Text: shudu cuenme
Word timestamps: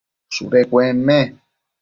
shudu 0.33 0.59
cuenme 0.69 1.19